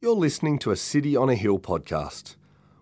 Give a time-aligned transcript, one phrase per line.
[0.00, 2.36] You're listening to a City on a Hill podcast.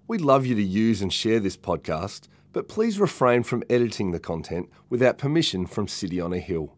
[0.06, 4.20] We'd love you to use and share this podcast, but please refrain from editing the
[4.20, 6.74] content without permission from City on a Hill.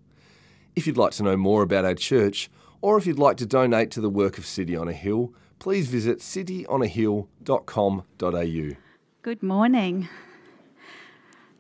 [0.77, 2.49] If you'd like to know more about our church,
[2.81, 5.89] or if you'd like to donate to the work of City on a Hill, please
[5.89, 8.77] visit cityonahill.com.au.
[9.23, 10.09] Good morning.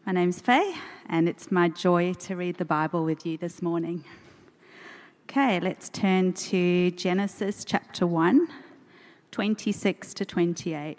[0.07, 0.77] My name's Faye,
[1.07, 4.05] and it's my joy to read the Bible with you this morning.
[5.25, 8.47] Okay, let's turn to Genesis chapter 1,
[9.31, 10.99] 26 to 28.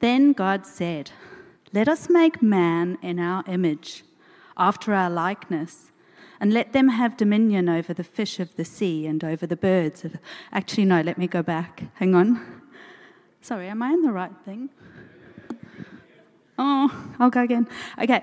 [0.00, 1.10] Then God said,
[1.72, 4.04] Let us make man in our image,
[4.56, 5.92] after our likeness,
[6.40, 10.04] and let them have dominion over the fish of the sea and over the birds.
[10.04, 10.16] Of...
[10.52, 11.84] Actually, no, let me go back.
[11.94, 12.62] Hang on.
[13.42, 14.70] Sorry, am I in the right thing?
[16.58, 17.66] Oh, I'll go again.
[17.98, 18.22] Okay.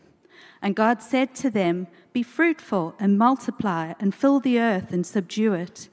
[0.61, 5.53] And God said to them, Be fruitful and multiply, and fill the earth and subdue
[5.53, 5.89] it,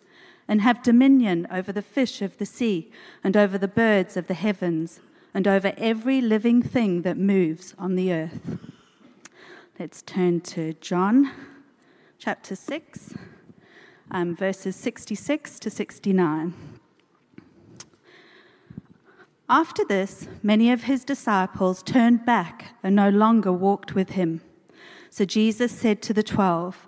[0.46, 2.90] and have dominion over the fish of the sea,
[3.24, 5.00] and over the birds of the heavens,
[5.32, 8.58] and over every living thing that moves on the earth.
[9.78, 11.30] Let's turn to John
[12.18, 13.14] chapter 6,
[14.10, 16.54] um, verses 66 to 69.
[19.48, 24.42] After this, many of his disciples turned back and no longer walked with him.
[25.10, 26.86] So Jesus said to the twelve,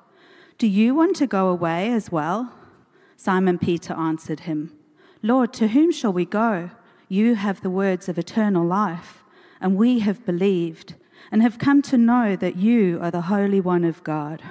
[0.58, 2.52] Do you want to go away as well?
[3.16, 4.72] Simon Peter answered him,
[5.22, 6.70] Lord, to whom shall we go?
[7.08, 9.22] You have the words of eternal life,
[9.60, 10.94] and we have believed
[11.30, 14.42] and have come to know that you are the Holy One of God.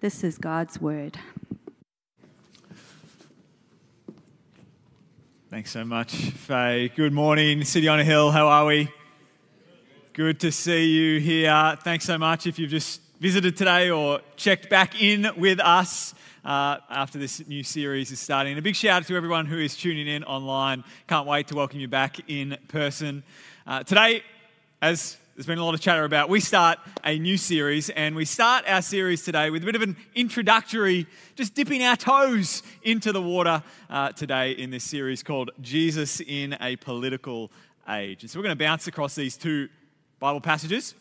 [0.00, 1.18] This is God's word.
[5.50, 6.90] Thanks so much, Faye.
[6.94, 8.30] Good morning, City on a Hill.
[8.30, 8.88] How are we?
[10.16, 11.76] Good to see you here.
[11.84, 16.78] Thanks so much if you've just visited today or checked back in with us uh,
[16.88, 18.52] after this new series is starting.
[18.52, 20.84] And a big shout out to everyone who is tuning in online.
[21.06, 23.24] Can't wait to welcome you back in person.
[23.66, 24.22] Uh, today,
[24.80, 26.30] as there's been a lot of chatter about.
[26.30, 29.82] We start a new series, and we start our series today with a bit of
[29.82, 35.50] an introductory, just dipping our toes into the water uh, today in this series called
[35.60, 37.50] Jesus in a Political
[37.90, 38.22] Age.
[38.22, 39.68] And so we're going to bounce across these two
[40.18, 40.94] Bible passages.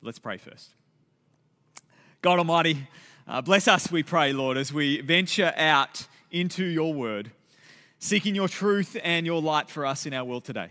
[0.00, 0.70] Let's pray first.
[2.22, 2.88] God Almighty,
[3.28, 7.30] uh, bless us, we pray, Lord, as we venture out into your word,
[7.98, 10.68] seeking your truth and your light for us in our world today.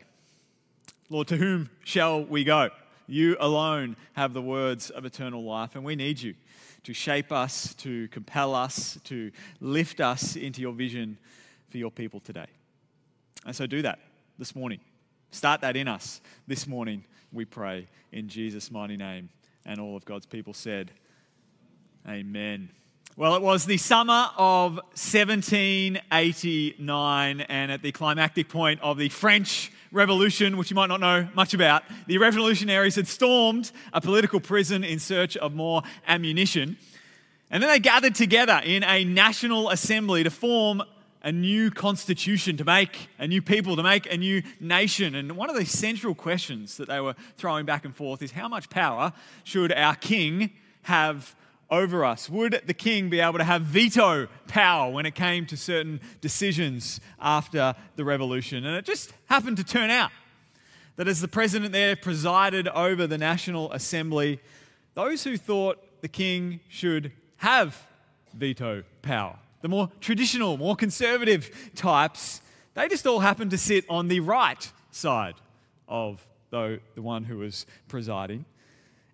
[1.12, 2.72] Lord, to whom shall we go?
[3.06, 6.34] You alone have the words of eternal life, and we need you
[6.86, 11.20] to shape us, to compel us, to lift us into your vision
[11.70, 12.48] for your people today.
[13.46, 14.00] And so do that
[14.40, 14.80] this morning.
[15.30, 17.04] Start that in us this morning,
[17.34, 19.30] we pray, in Jesus' mighty name.
[19.66, 20.92] And all of God's people said,
[22.08, 22.70] Amen.
[23.16, 29.72] Well, it was the summer of 1789, and at the climactic point of the French
[29.92, 34.84] Revolution, which you might not know much about, the revolutionaries had stormed a political prison
[34.84, 36.78] in search of more ammunition.
[37.52, 40.82] And then they gathered together in a national assembly to form
[41.24, 45.16] a new constitution, to make a new people, to make a new nation.
[45.16, 48.48] And one of the central questions that they were throwing back and forth is how
[48.48, 49.14] much power
[49.44, 50.52] should our king
[50.84, 51.36] have
[51.70, 52.30] over us?
[52.30, 57.00] Would the king be able to have veto power when it came to certain decisions
[57.20, 58.66] after the revolution?
[58.66, 60.12] And it just happened to turn out
[60.98, 64.40] that as the president there presided over the National Assembly,
[64.94, 67.88] those who thought the king should have
[68.36, 72.42] veto power, the more traditional, more conservative types,
[72.74, 75.36] they just all happened to sit on the right side
[75.88, 78.44] of the, the one who was presiding.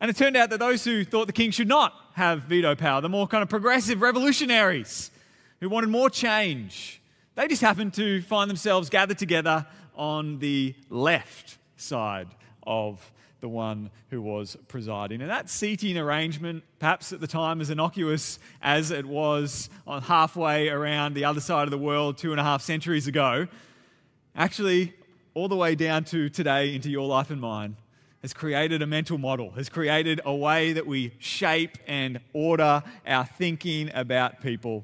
[0.02, 3.00] And it turned out that those who thought the king should not have veto power,
[3.00, 5.12] the more kind of progressive revolutionaries
[5.60, 7.00] who wanted more change,
[7.36, 12.28] they just happened to find themselves gathered together on the left side
[12.66, 13.12] of
[13.42, 15.22] the one who was presiding.
[15.22, 20.70] And that seating arrangement, perhaps at the time as innocuous as it was on halfway
[20.70, 23.48] around the other side of the world two and a half centuries ago,
[24.36, 24.94] actually,
[25.34, 27.76] all the way down to today into your life and mine,
[28.22, 33.26] has created a mental model, has created a way that we shape and order our
[33.26, 34.84] thinking about people.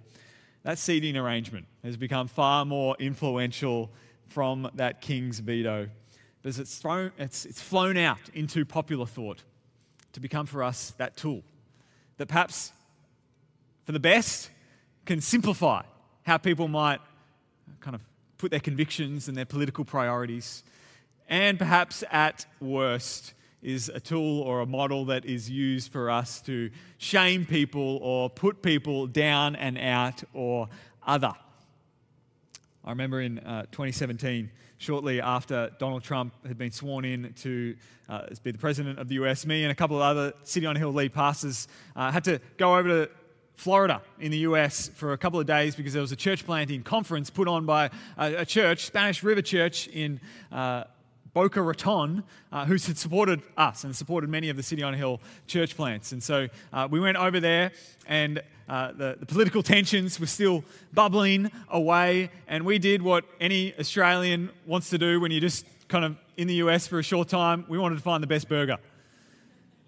[0.64, 3.92] that seating arrangement has become far more influential
[4.28, 5.88] from that king's veto
[6.46, 9.42] because it's, thrown, it's, it's flown out into popular thought
[10.14, 11.42] to become for us that tool
[12.18, 12.72] that perhaps
[13.84, 14.52] for the best
[15.08, 15.82] can simplify
[16.22, 17.02] how people might
[17.80, 18.02] kind of
[18.38, 20.64] put their convictions and their political priorities,
[21.28, 23.34] and perhaps at worst
[23.64, 26.70] is a tool or a model that is used for us to
[27.00, 30.70] shame people or put people down and out or
[31.08, 31.34] other.
[32.86, 37.76] I remember in uh, 2017, shortly after Donald Trump had been sworn in to
[38.08, 40.76] uh, be the president of the US, me and a couple of other City on
[40.76, 43.12] Hill lead pastors uh, had to go over to
[43.56, 46.84] Florida in the US for a couple of days because there was a church planting
[46.84, 47.90] conference put on by
[48.20, 50.20] a, a church, Spanish River Church in
[50.52, 50.84] uh,
[51.36, 52.24] Boca Raton,
[52.54, 56.14] uh, who had supported us and supported many of the City on Hill church plants.
[56.14, 57.74] And so uh, we went over there,
[58.08, 62.30] and uh, the, the, political tensions were still bubbling away.
[62.48, 66.48] And we did what any Australian wants to do when you're just kind of in
[66.48, 67.66] the US for a short time.
[67.68, 68.78] We wanted to find the best burger.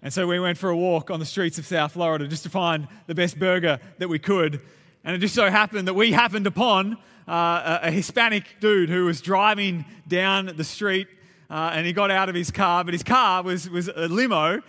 [0.02, 2.50] And so we went for a walk on the streets of South Florida just to
[2.50, 4.60] find the best burger that we could.
[5.02, 9.06] And it just so happened that we happened upon uh, a, a, Hispanic dude who
[9.06, 11.08] was driving down the street
[11.50, 14.62] uh, and he got out of his car, but his car was, was a limo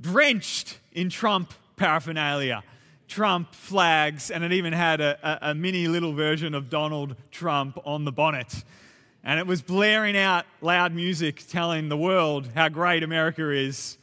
[0.00, 2.62] drenched in Trump paraphernalia.
[3.08, 7.78] Trump flags, and it even had a, a, a mini little version of Donald Trump
[7.84, 8.64] on the bonnet.
[9.22, 13.96] And it was blaring out loud music telling the world how great America is.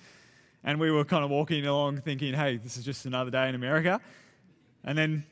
[0.63, 3.55] And we were kind of walking along thinking, hey, this is just another day in
[3.55, 3.99] America.
[4.85, 5.25] And then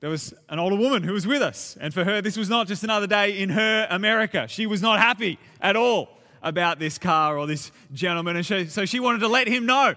[0.00, 1.76] there was an older woman who was with us.
[1.80, 4.46] And for her, this was not just another day in her America.
[4.48, 8.36] She was not happy at all about this car or this gentleman.
[8.36, 9.94] And she, so she wanted to let him know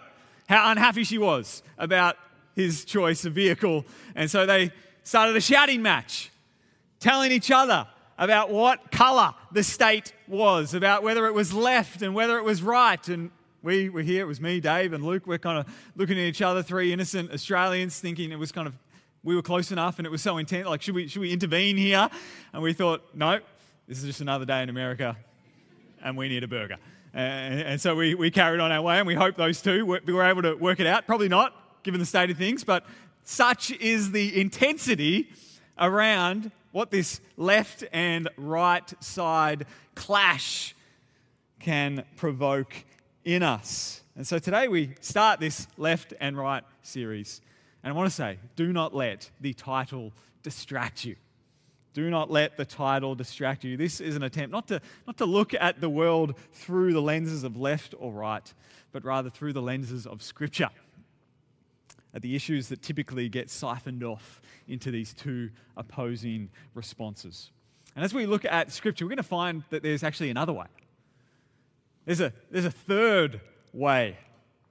[0.48, 2.18] how unhappy she was about
[2.56, 3.86] his choice of vehicle.
[4.16, 4.72] And so they
[5.04, 6.32] started a shouting match,
[7.00, 7.88] telling each other
[8.18, 12.62] about what colour the state was, about whether it was left and whether it was
[12.62, 13.08] right.
[13.08, 13.32] And
[13.62, 15.26] we were here, it was me, Dave, and Luke.
[15.26, 15.66] We're kind of
[15.96, 18.76] looking at each other, three innocent Australians, thinking it was kind of,
[19.24, 20.68] we were close enough and it was so intense.
[20.68, 22.10] Like, should we, should we intervene here?
[22.54, 23.40] And we thought, no,
[23.88, 25.16] this is just another day in America
[26.04, 26.78] and we need a burger.
[27.14, 30.02] And, and so we, we carried on our way and we hope those two were,
[30.06, 31.06] were able to work it out.
[31.08, 32.86] Probably not, given the state of things, but
[33.24, 35.30] such is the intensity
[35.78, 39.66] around what this left and right side
[39.96, 40.76] clash
[41.60, 42.74] can provoke
[43.24, 44.02] in us.
[44.16, 47.42] And so today we start this left and right series.
[47.84, 50.12] And I want to say, do not let the title
[50.44, 51.16] distract you.
[51.94, 53.76] Do not let the title distract you.
[53.76, 57.44] This is an attempt not to, not to look at the world through the lenses
[57.44, 58.54] of left or right,
[58.92, 60.70] but rather through the lenses of Scripture.
[62.14, 67.52] At the issues that typically get siphoned off into these two opposing responses.
[67.96, 70.68] And as we look at Scripture, we're going to find that there's actually another way.
[72.06, 73.42] There's a, there's a third
[73.74, 74.18] way,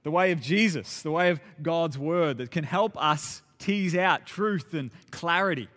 [0.03, 4.25] the way of Jesus, the way of God's Word that can help us tease out
[4.25, 5.67] truth and clarity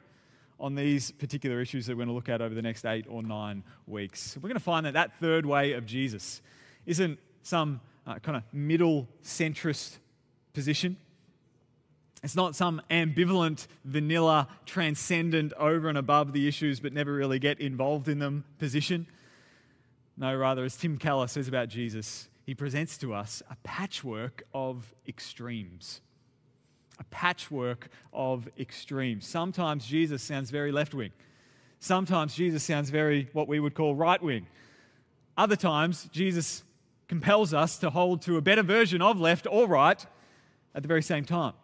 [0.62, 3.22] on these particular issues that we're going to look at over the next eight or
[3.22, 4.36] nine weeks.
[4.36, 6.40] We're going to find that that third way of Jesus
[6.86, 9.98] isn't some uh, kind of middle centrist
[10.54, 10.96] position.
[12.22, 17.60] It's not some ambivalent, vanilla, transcendent, over and above the issues but never really get
[17.60, 19.08] involved in them position.
[20.16, 24.94] No, rather, as Tim Keller says about Jesus, he presents to us a patchwork of
[25.08, 26.00] extremes.
[27.02, 29.26] A patchwork of extremes.
[29.26, 31.10] Sometimes Jesus sounds very left wing.
[31.80, 34.46] Sometimes Jesus sounds very what we would call right wing.
[35.36, 36.62] Other times, Jesus
[37.08, 40.06] compels us to hold to a better version of left or right
[40.76, 41.54] at the very same time.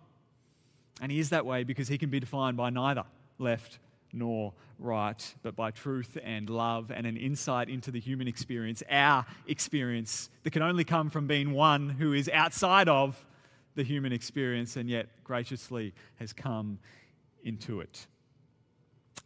[1.01, 3.05] And he is that way because he can be defined by neither
[3.39, 3.79] left
[4.13, 9.25] nor right, but by truth and love and an insight into the human experience, our
[9.47, 13.25] experience that can only come from being one who is outside of
[13.79, 16.81] the human experience and yet graciously has come
[17.45, 18.07] into it.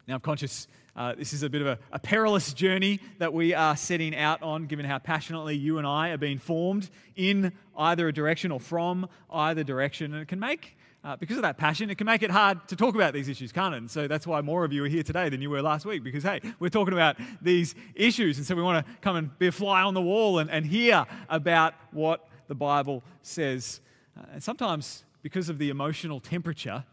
[0.06, 3.54] Now, I'm conscious uh, this is a bit of a, a, perilous journey that we
[3.54, 8.08] are setting out on, given how passionately you and I are being formed in either
[8.08, 10.12] a direction or from either direction.
[10.12, 12.76] And it can make uh, because of that passion, it can make it hard to
[12.76, 13.78] talk about these issues, can't it?
[13.78, 16.04] And so that's why more of you are here today than you were last week,
[16.04, 18.36] because hey, we're talking about these issues.
[18.36, 20.66] And so we want to come and be a fly on the wall and, and
[20.66, 23.80] hear about what the Bible says.
[24.16, 26.84] Uh, and sometimes, because of the emotional temperature,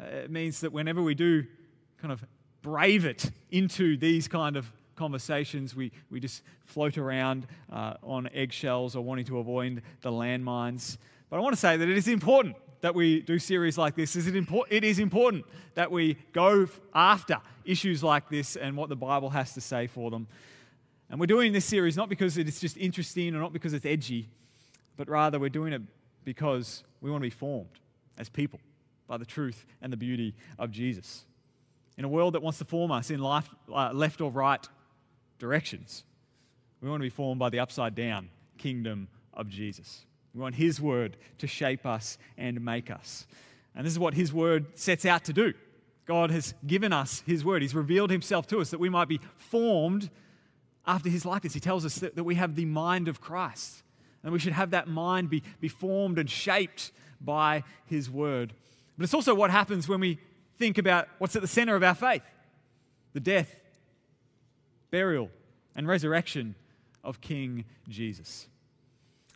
[0.00, 1.44] uh, it means that whenever we do
[2.00, 2.24] kind of
[2.62, 8.94] brave it into these kind of conversations, we, we just float around uh, on eggshells
[8.96, 10.96] or wanting to avoid the landmines.
[11.30, 14.16] But I want to say that it is important that we do series like this
[14.16, 15.44] is it, impor- it is important
[15.74, 20.10] that we go after issues like this and what the Bible has to say for
[20.10, 20.26] them.
[21.08, 24.28] And we're doing this series not because it's just interesting or not because it's edgy,
[24.96, 25.82] but rather we're doing it
[26.24, 27.80] because we want to be formed
[28.18, 28.60] as people
[29.06, 31.24] by the truth and the beauty of Jesus.
[31.98, 34.66] In a world that wants to form us in life, uh, left or right
[35.38, 36.04] directions,
[36.80, 40.04] we want to be formed by the upside down kingdom of Jesus.
[40.34, 43.26] We want His word to shape us and make us.
[43.74, 45.52] And this is what His word sets out to do.
[46.06, 49.20] God has given us His word, He's revealed Himself to us that we might be
[49.36, 50.10] formed
[50.86, 51.54] after His likeness.
[51.54, 53.82] He tells us that, that we have the mind of Christ.
[54.22, 58.52] And we should have that mind be, be formed and shaped by His word.
[58.96, 60.18] But it's also what happens when we
[60.58, 62.22] think about what's at the center of our faith
[63.14, 63.60] the death,
[64.90, 65.28] burial,
[65.74, 66.54] and resurrection
[67.04, 68.46] of King Jesus.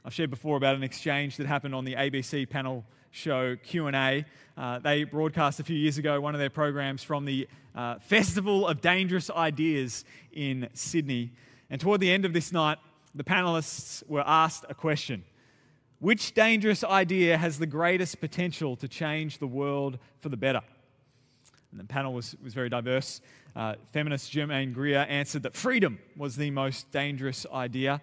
[0.04, 4.24] I've shared before about an exchange that happened on the ABC panel show Q&A.
[4.56, 8.66] Uh, they broadcast a few years ago one of their programs from the uh, Festival
[8.66, 11.32] of Dangerous Ideas in Sydney.
[11.70, 12.78] And toward the end of this night,
[13.16, 15.24] the panelists were asked a question.
[15.98, 20.60] Which dangerous idea has the greatest potential to change the world for the better?
[21.70, 23.22] And the panel was, was very diverse.
[23.54, 28.02] Uh, feminist Germaine Greer answered that freedom was the most dangerous idea.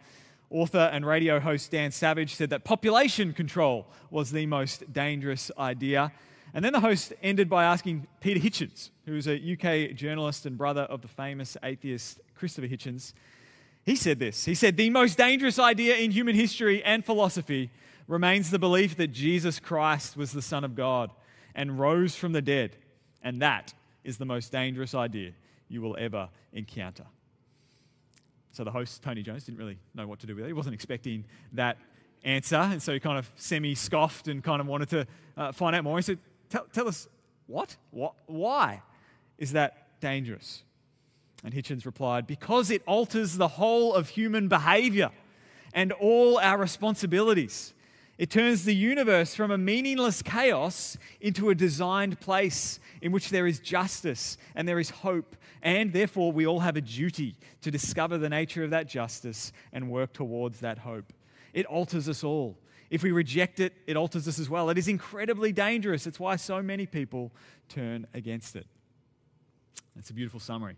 [0.50, 6.12] Author and radio host Dan Savage said that population control was the most dangerous idea.
[6.56, 10.58] And then the host ended by asking Peter Hitchens, who is a UK journalist and
[10.58, 13.14] brother of the famous atheist Christopher Hitchens.
[13.86, 17.70] He said this He said, The most dangerous idea in human history and philosophy
[18.08, 21.12] remains the belief that Jesus Christ was the Son of God
[21.56, 22.76] and rose from the dead.
[23.22, 23.74] And that
[24.04, 25.32] is the most dangerous idea
[25.70, 27.06] you will ever encounter.
[28.52, 30.48] So the host, Tony Jones, didn't really know what to do with it.
[30.48, 31.78] He wasn't expecting that
[32.24, 32.58] answer.
[32.58, 35.84] And so he kind of semi scoffed and kind of wanted to uh, find out
[35.84, 35.98] more.
[35.98, 37.08] He said, tell, tell us,
[37.48, 37.76] what?
[37.92, 38.14] what?
[38.28, 38.82] Why
[39.38, 40.64] is that dangerous?
[41.44, 45.12] And Hitchens replied, Because it alters the whole of human behavior
[45.74, 47.74] and all our responsibilities.
[48.18, 53.48] It turns the universe from a meaningless chaos into a designed place in which there
[53.48, 58.20] is justice and there is hope, and therefore we all have a duty to discover
[58.20, 61.12] the nature of that justice and work towards that hope.
[61.54, 62.58] It alters us all.
[62.92, 64.70] If we reject it, it alters us as well.
[64.70, 66.06] It is incredibly dangerous.
[66.06, 67.32] It's why so many people
[67.68, 68.68] turn against it.
[69.98, 70.76] It's a beautiful summary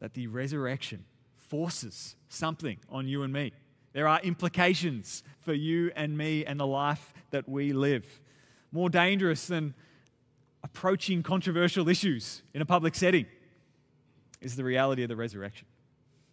[0.00, 1.04] that the resurrection
[1.36, 3.52] forces something on you and me.
[3.92, 8.06] There are implications for you and me and the life that we live.
[8.70, 9.74] More dangerous than
[10.62, 13.26] approaching controversial issues in a public setting
[14.40, 15.66] is the reality of the resurrection.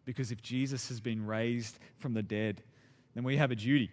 [0.03, 2.61] Because if Jesus has been raised from the dead,
[3.15, 3.89] then we have a duty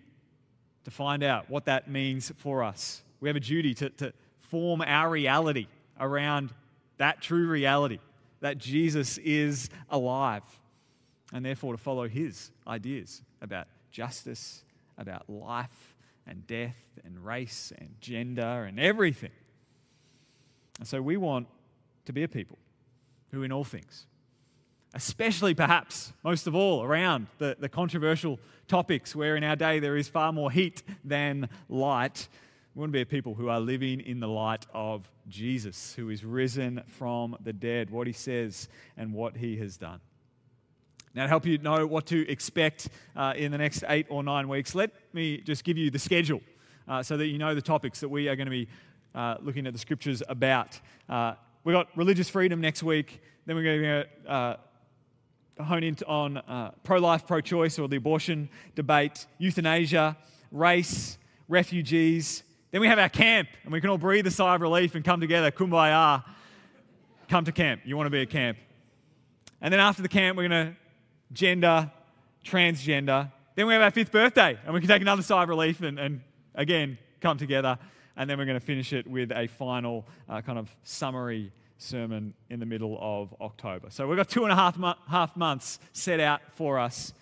[0.84, 3.02] to find out what that means for us.
[3.20, 6.52] We have a duty to, to form our reality around
[6.98, 8.00] that true reality
[8.42, 10.42] that Jesus is alive
[11.32, 14.64] and therefore to follow his ideas about justice,
[14.98, 15.94] about life
[16.26, 19.30] and death and race and gender and everything.
[20.78, 21.46] And so we want
[22.04, 22.58] to be a people
[23.30, 24.06] who, in all things,
[24.92, 29.96] especially perhaps most of all around the, the controversial topics where in our day there
[29.96, 32.28] is far more heat than light,
[32.74, 36.08] we want to be a people who are living in the light of Jesus, who
[36.08, 40.00] is risen from the dead, what he says and what he has done.
[41.14, 44.48] Now, to help you know what to expect uh, in the next eight or nine
[44.48, 46.40] weeks, let me just give you the schedule
[46.88, 48.68] uh, so that you know the topics that we are going to be
[49.14, 50.80] uh, looking at the scriptures about.
[51.10, 54.56] Uh, we've got religious freedom next week, then we're going to uh,
[55.62, 60.16] hone in on uh, pro life, pro choice, or the abortion debate, euthanasia,
[60.50, 62.44] race, refugees.
[62.72, 65.04] Then we have our camp, and we can all breathe a sigh of relief and
[65.04, 66.24] come together, kumbaya.
[67.28, 67.82] Come to camp.
[67.84, 68.58] You want to be at camp.
[69.60, 70.76] And then after the camp, we're going to
[71.32, 71.90] gender,
[72.44, 73.30] transgender.
[73.54, 75.98] Then we have our fifth birthday, and we can take another sigh of relief and,
[75.98, 76.22] and
[76.54, 77.78] again come together.
[78.16, 82.32] And then we're going to finish it with a final uh, kind of summary sermon
[82.48, 83.88] in the middle of October.
[83.90, 87.12] So we've got two and a half, mo- half months set out for us.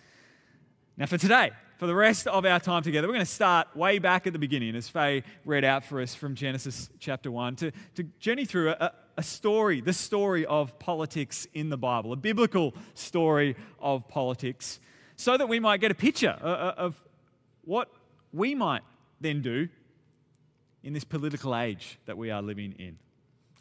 [0.97, 3.99] Now, for today, for the rest of our time together, we're going to start way
[3.99, 7.73] back at the beginning, as Faye read out for us from Genesis chapter 1, to,
[7.95, 12.75] to journey through a, a story, the story of politics in the Bible, a biblical
[12.93, 14.79] story of politics,
[15.17, 17.03] so that we might get a picture uh, uh, of
[17.65, 17.89] what
[18.31, 18.83] we might
[19.23, 19.67] then do
[20.83, 22.99] in this political age that we are living in.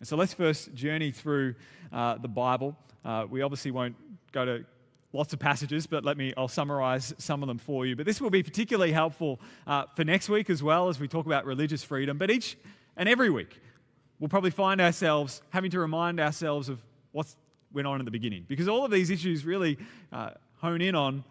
[0.04, 1.56] So let's first journey through
[1.94, 2.76] uh, the Bible.
[3.06, 3.96] Uh, we obviously won't
[4.34, 4.66] go to
[5.14, 7.96] lots of passages, but let me, I'll summarize some of them for you.
[7.96, 11.26] But this will be particularly helpful uh, for next week as well as we talk
[11.26, 12.18] about religious freedom.
[12.18, 12.58] But each
[12.96, 13.60] and every week,
[14.20, 16.80] we'll probably find ourselves having to remind ourselves of
[17.12, 17.28] what
[17.72, 18.46] went on in the beginning.
[18.48, 19.78] Because all of these issues really
[20.12, 21.24] uh, hone in on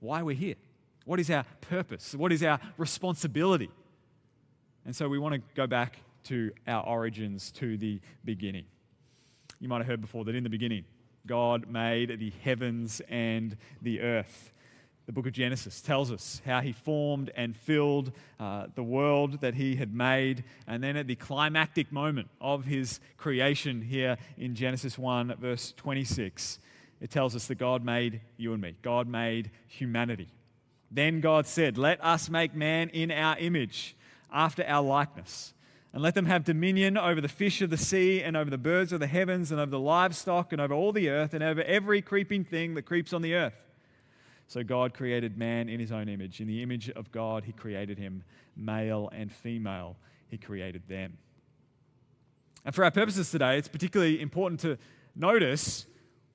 [0.00, 0.56] why we're here.
[1.04, 2.14] What is our purpose?
[2.14, 3.70] What is our responsibility?
[4.84, 8.64] And so we want to go back to our origins, to the beginning.
[9.60, 10.84] You might have heard before that in the beginning,
[11.26, 14.50] God made the heavens and the earth.
[15.06, 19.54] The book of Genesis tells us how he formed and filled uh, the world that
[19.54, 20.44] he had made.
[20.66, 26.60] And then at the climactic moment of his creation, here in Genesis 1, verse 26,
[27.00, 28.76] it tells us that God made you and me.
[28.80, 30.28] God made humanity.
[30.90, 33.96] Then God said, Let us make man in our image,
[34.32, 35.52] after our likeness
[35.92, 38.92] and let them have dominion over the fish of the sea, and over the birds
[38.92, 42.00] of the heavens, and over the livestock, and over all the earth, and over every
[42.00, 43.54] creeping thing that creeps on the earth.
[44.48, 46.40] So God created man in his own image.
[46.40, 48.24] In the image of God, he created him,
[48.56, 49.96] male and female,
[50.28, 51.16] he created them.
[52.64, 54.78] And for our purposes today, it's particularly important to
[55.16, 55.86] notice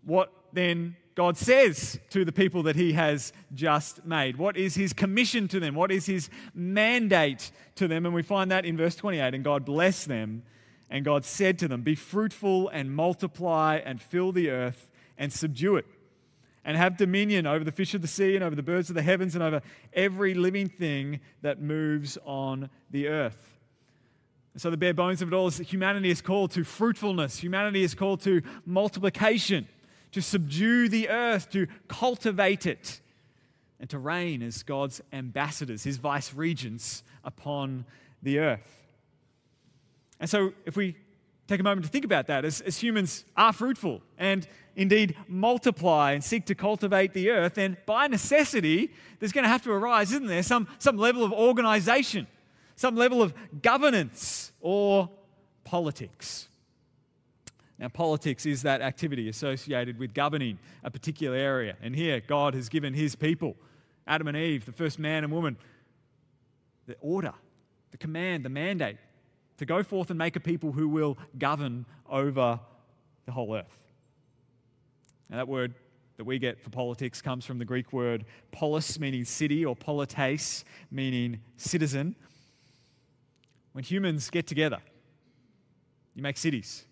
[0.04, 4.38] what then God says to the people that he has just made?
[4.38, 5.74] What is his commission to them?
[5.74, 8.06] What is his mandate to them?
[8.06, 10.44] And we find that in verse 28 and God blessed them,
[10.92, 15.78] and God said to them, Be fruitful and multiply and fill the earth and subdue
[15.78, 15.88] it,
[16.64, 19.02] and have dominion over the fish of the sea and over the birds of the
[19.02, 23.58] heavens and over every living thing that moves on the earth.
[24.56, 27.82] so, the bare bones of it all is that humanity is called to fruitfulness, humanity
[27.82, 29.68] is called to multiplication
[30.18, 33.02] to subdue the earth, to cultivate it,
[33.80, 37.86] and to reign as God's ambassadors, his vice regents upon
[38.24, 38.88] the earth.
[40.20, 40.96] And so, if we
[41.48, 46.14] take a moment to think about that, as, as humans are fruitful and indeed multiply
[46.14, 50.12] and seek to cultivate the earth, then by necessity, there's going to have to arise,
[50.14, 52.26] isn't there, some, some level of organization,
[52.76, 55.12] some level of governance or
[55.64, 56.47] politics.
[57.80, 61.76] Now, politics is that activity associated with governing a particular area.
[61.82, 63.56] And here, God has given his people,
[64.08, 65.58] Adam and Eve, the first man and woman,
[66.88, 67.34] the order,
[67.92, 68.98] the command, the mandate
[69.58, 72.60] to go forth and make a people who will govern over
[73.26, 73.80] the whole earth.
[75.30, 75.76] Now, that word
[76.16, 80.64] that we get for politics comes from the Greek word polis, meaning city, or polites,
[80.90, 82.16] meaning citizen.
[83.74, 84.80] When humans get together,
[86.16, 86.86] you make cities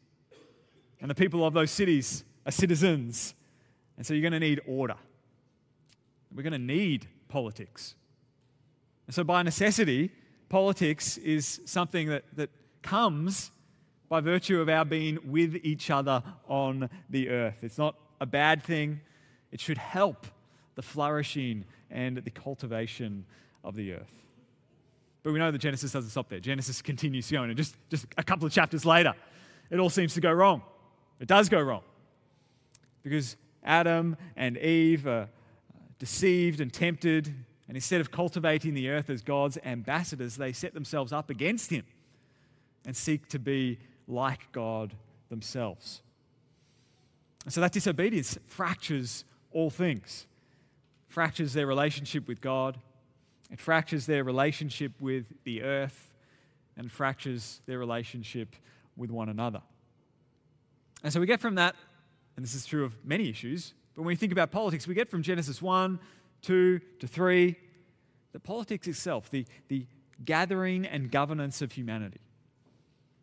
[1.02, 3.34] and the people of those cities are citizens.
[3.98, 4.96] And so you're going to need order.
[6.34, 7.96] We're going to need politics.
[9.08, 10.12] And so, by necessity,
[10.50, 12.50] politics is something that, that
[12.82, 13.52] comes
[14.10, 17.64] by virtue of our being with each other on the earth.
[17.64, 19.02] It's not a bad thing,
[19.52, 20.28] it should help
[20.76, 23.26] the flourishing and the cultivation
[23.64, 24.12] of the earth.
[25.24, 26.40] But we know that Genesis doesn't stop there.
[26.40, 29.14] Genesis continues going, and just, just a couple of chapters later,
[29.70, 30.62] it all seems to go wrong.
[31.20, 31.84] It does go wrong
[33.04, 35.26] because Adam and Eve are uh,
[36.00, 37.34] deceived and tempted,
[37.68, 41.86] and instead of cultivating the earth as God's ambassadors, they set themselves up against Him
[42.86, 44.94] and seek to be like God
[45.30, 46.02] themselves.
[47.44, 50.28] And so that disobedience fractures all things.
[51.08, 52.78] Fractures their relationship with God,
[53.52, 56.12] it fractures their relationship with the earth,
[56.76, 58.56] and fractures their relationship
[58.98, 59.62] with one another.
[61.04, 61.76] And so we get from that,
[62.36, 65.08] and this is true of many issues, but when we think about politics, we get
[65.08, 66.00] from Genesis 1,
[66.42, 67.56] 2 to 3,
[68.34, 69.86] that politics itself, the, the
[70.24, 72.20] gathering and governance of humanity,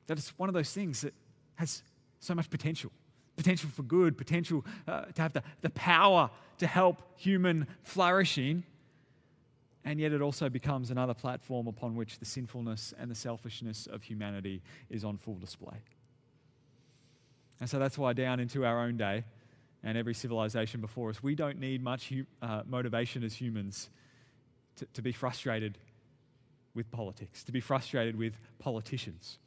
[0.07, 1.15] that it's one of those things that
[1.57, 1.83] has
[2.21, 2.91] so much potential
[3.37, 8.63] potential for good, potential uh, to have the, the power to help human flourishing.
[9.85, 14.03] And yet, it also becomes another platform upon which the sinfulness and the selfishness of
[14.03, 15.79] humanity is on full display.
[17.63, 19.23] And so that's why, down into our own day
[19.85, 23.89] and every civilization before us, we don't need much uh, motivation as humans
[24.79, 25.79] to, to be frustrated
[26.75, 29.39] with politics, to be frustrated with politicians.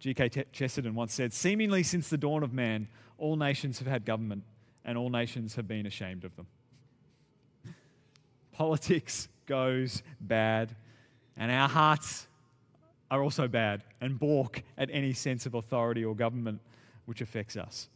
[0.00, 0.30] G.K.
[0.50, 2.88] Chesterton once said, Seemingly since the dawn of man,
[3.18, 4.42] all nations have had government,
[4.84, 6.48] and all nations have been ashamed of them.
[8.50, 10.74] Politics goes bad,
[11.36, 12.26] and our hearts
[13.12, 16.60] are also bad and balk at any sense of authority or government
[17.06, 17.88] which affects us.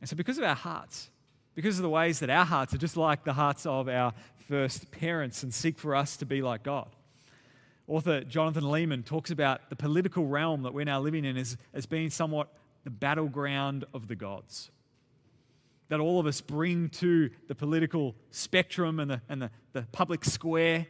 [0.00, 1.10] And so, because of our hearts,
[1.54, 4.14] because of the ways that our hearts are just like the hearts of our
[4.48, 6.88] first parents and seek for us to be like God.
[7.86, 11.86] Author Jonathan Leeman talks about the political realm that we're now living in as, as
[11.86, 12.48] being somewhat
[12.84, 14.70] the battleground of the gods.
[15.88, 20.24] that all of us bring to the political spectrum and the, and the, the public
[20.24, 20.86] square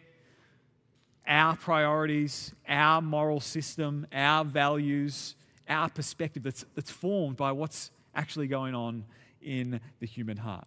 [1.27, 5.37] our priorities, our moral system, our values,
[5.71, 9.05] our perspective that's, that's formed by what's actually going on
[9.41, 10.67] in the human heart.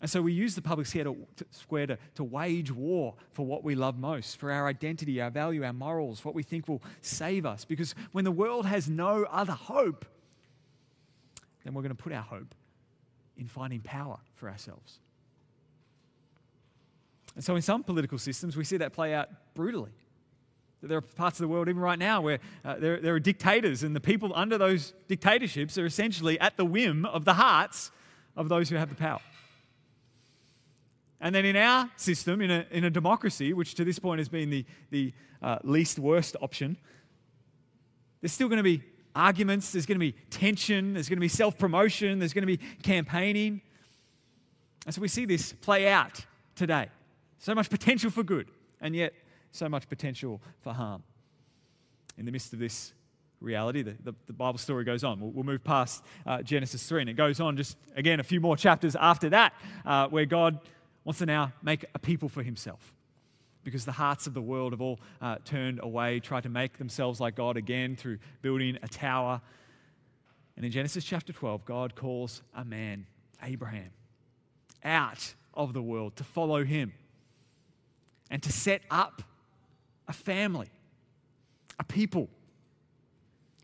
[0.00, 1.16] And so we use the public square, to,
[1.50, 5.62] square to, to wage war for what we love most, for our identity, our value,
[5.62, 7.66] our morals, what we think will save us.
[7.66, 10.06] Because when the world has no other hope,
[11.64, 12.54] then we're going to put our hope
[13.36, 15.00] in finding power for ourselves.
[17.34, 19.92] And so, in some political systems, we see that play out brutally.
[20.82, 23.82] There are parts of the world, even right now, where uh, there, there are dictators,
[23.82, 27.90] and the people under those dictatorships are essentially at the whim of the hearts
[28.34, 29.20] of those who have the power.
[31.20, 34.28] And then in our system, in a, in a democracy, which to this point has
[34.30, 35.12] been the, the
[35.42, 36.78] uh, least worst option,
[38.22, 38.82] there's still going to be
[39.14, 42.46] arguments, there's going to be tension, there's going to be self promotion, there's going to
[42.46, 43.60] be campaigning.
[44.86, 46.88] And so we see this play out today.
[47.38, 48.48] So much potential for good,
[48.80, 49.12] and yet
[49.52, 51.02] so much potential for harm.
[52.18, 52.92] In the midst of this
[53.40, 55.20] reality, the, the, the Bible story goes on.
[55.20, 58.40] We'll, we'll move past uh, Genesis 3, and it goes on just, again, a few
[58.40, 60.58] more chapters after that, uh, where God
[61.04, 62.92] wants to now make a people for himself.
[63.62, 67.20] Because the hearts of the world have all uh, turned away, tried to make themselves
[67.20, 69.40] like God again through building a tower.
[70.56, 73.06] And in Genesis chapter 12, God calls a man,
[73.42, 73.90] Abraham,
[74.82, 76.92] out of the world to follow him
[78.30, 79.22] and to set up
[80.10, 80.68] a family,
[81.78, 82.28] a people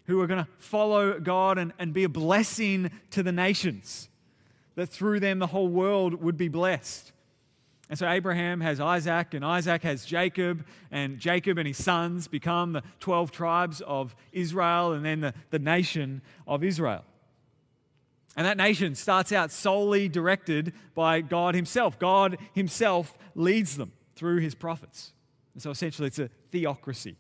[0.06, 4.09] who are going to follow God and, and be a blessing to the nations,
[4.76, 7.11] that through them the whole world would be blessed.
[7.90, 12.74] And so Abraham has Isaac, and Isaac has Jacob, and Jacob and his sons become
[12.74, 17.04] the 12 tribes of Israel and then the, the nation of Israel.
[18.37, 21.98] And that nation starts out solely directed by God Himself.
[21.98, 25.12] God Himself leads them through His prophets.
[25.57, 27.16] And so essentially, it's a theocracy.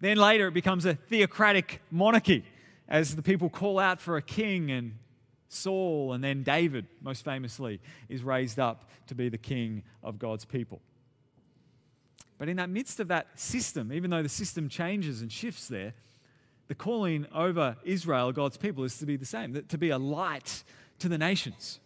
[0.00, 2.44] Then later, it becomes a theocratic monarchy
[2.88, 4.94] as the people call out for a king and
[5.48, 10.44] Saul, and then David, most famously, is raised up to be the king of God's
[10.44, 10.80] people.
[12.38, 15.94] But in that midst of that system, even though the system changes and shifts there,
[16.66, 20.64] the calling over Israel, God's people, is to be the same to be a light
[20.98, 21.78] to the nations,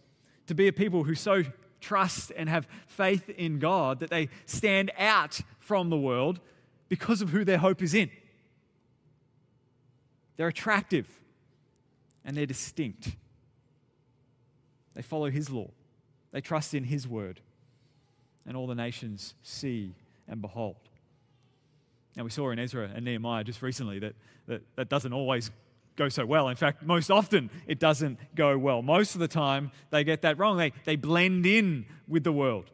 [0.47, 1.43] to be a people who so
[1.81, 6.39] trust and have faith in God that they stand out from the world
[6.87, 8.09] because of who their hope is in.
[10.37, 11.07] They're attractive
[12.23, 13.15] and they're distinct.
[14.93, 15.69] They follow his law,
[16.31, 17.39] they trust in his word,
[18.45, 19.93] and all the nations see
[20.27, 20.75] and behold.
[22.15, 24.15] Now, we saw in Ezra and Nehemiah just recently that,
[24.47, 25.49] that that doesn't always
[25.95, 26.49] go so well.
[26.49, 28.81] In fact, most often it doesn't go well.
[28.81, 30.57] Most of the time, they get that wrong.
[30.57, 32.71] They, they blend in with the world.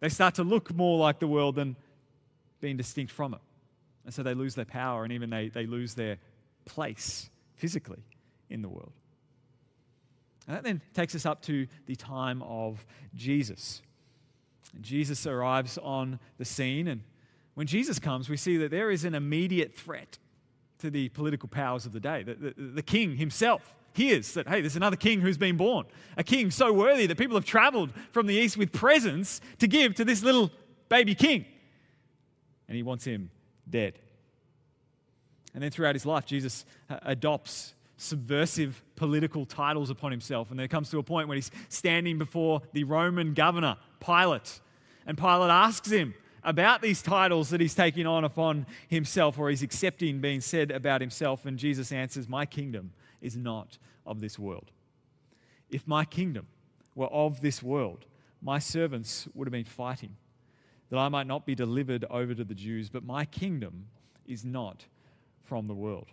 [0.00, 1.76] They start to look more like the world than
[2.60, 3.40] being distinct from it.
[4.04, 6.18] And so they lose their power and even they, they lose their
[6.64, 8.02] place physically
[8.48, 8.92] in the world.
[10.46, 13.82] And that then takes us up to the time of Jesus.
[14.74, 17.02] And Jesus arrives on the scene, and
[17.54, 20.18] when Jesus comes, we see that there is an immediate threat
[20.78, 22.22] to the political powers of the day.
[22.22, 25.86] The, the, the king himself hears that, hey, there's another king who's been born.
[26.16, 29.94] A king so worthy that people have traveled from the east with presents to give
[29.96, 30.50] to this little
[30.88, 31.44] baby king.
[32.68, 33.30] And he wants him
[33.68, 33.98] dead.
[35.54, 40.50] And then throughout his life, Jesus uh, adopts subversive political titles upon himself.
[40.50, 44.60] And there comes to a point when he's standing before the Roman governor, Pilate.
[45.06, 49.62] And Pilate asks him about these titles that he's taking on upon himself or he's
[49.62, 51.46] accepting being said about himself.
[51.46, 54.70] And Jesus answers, My kingdom is not of this world.
[55.70, 56.46] If my kingdom
[56.94, 58.06] were of this world,
[58.40, 60.16] my servants would have been fighting
[60.90, 63.86] that I might not be delivered over to the Jews, but my kingdom
[64.26, 64.86] is not
[65.44, 66.06] from the world.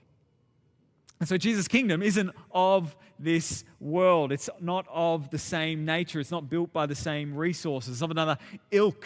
[1.19, 4.33] And so Jesus' kingdom isn't of this world.
[4.33, 6.19] It's not of the same nature.
[6.19, 7.93] It's not built by the same resources.
[7.93, 8.37] It's of another
[8.71, 9.05] ilk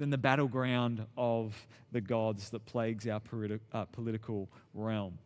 [0.00, 1.54] than the battleground of
[1.92, 5.18] the gods that plagues our politi- uh, political realm.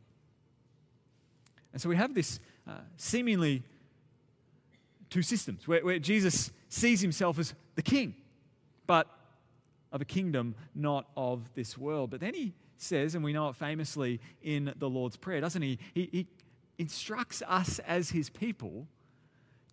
[1.72, 3.62] And so we have this uh, seemingly
[5.10, 8.16] two systems where, where Jesus sees himself as the king,
[8.88, 9.06] but
[9.92, 12.10] of a kingdom not of this world.
[12.10, 15.78] But then he says, and we know it famously in the Lord's Prayer, doesn't he?
[15.94, 16.26] He, he
[16.78, 18.88] instructs us as his people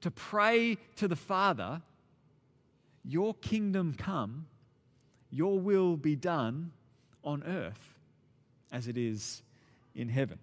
[0.01, 1.81] to pray to the Father,
[3.03, 4.45] Your kingdom come,
[5.31, 6.71] your will be done
[7.23, 7.95] on earth
[8.71, 9.41] as it is
[9.95, 10.37] in heaven.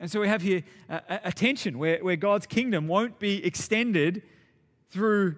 [0.00, 4.22] And so we have here a, a tension where, where God's kingdom won't be extended
[4.90, 5.36] through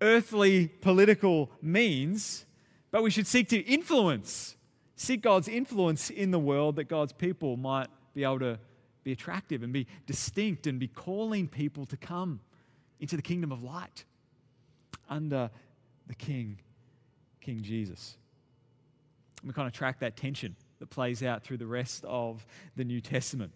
[0.00, 2.46] earthly political means,
[2.90, 4.56] but we should seek to influence,
[4.96, 8.58] seek God's influence in the world that God's people might be able to
[9.04, 12.40] be attractive and be distinct and be calling people to come
[13.00, 14.04] into the kingdom of light
[15.08, 15.50] under
[16.06, 16.58] the King,
[17.50, 18.16] King Jesus.
[19.44, 23.00] We kind of track that tension that plays out through the rest of the New
[23.00, 23.50] Testament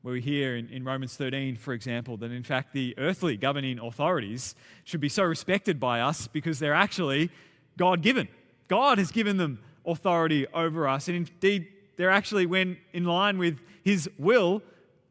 [0.00, 3.78] where we hear in, in, Romans 13, for example, that in fact the earthly governing
[3.80, 7.28] authorities should be so respected by us because they're actually
[7.76, 8.28] God given.
[8.68, 11.08] God has given them authority over us.
[11.08, 11.66] And indeed,
[11.98, 14.62] they're actually, when in line with His will,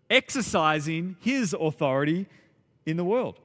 [0.10, 2.26] exercising His authority
[2.84, 3.40] in the world.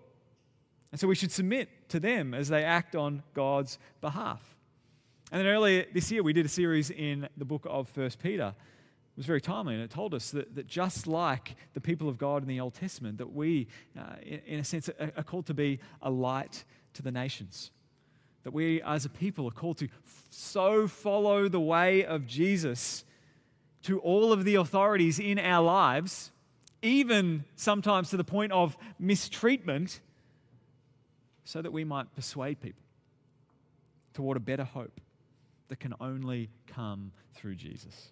[0.92, 4.51] And so we should submit to them as they act on God's behalf.
[5.32, 8.54] And then earlier this year, we did a series in the book of First Peter
[8.54, 12.18] It was very timely and it told us that, that just like the people of
[12.18, 13.66] God in the Old Testament, that we,
[13.98, 17.70] uh, in, in, a sense, are, are, called to be a light to the nations.
[18.42, 19.88] That we as a people are called to
[20.28, 23.06] so follow the way of Jesus
[23.84, 26.30] to all of the authorities in our lives,
[26.82, 30.00] even sometimes to the point of mistreatment,
[31.44, 32.82] so that we might persuade people
[34.12, 35.00] toward a better hope
[35.72, 38.10] that can only come through Jesus.